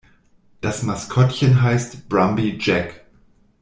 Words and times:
Das 0.61 0.81
Maskottchen 0.81 1.61
heißt 1.61 2.09
"Brumby 2.09 2.57
Jack". 2.59 3.01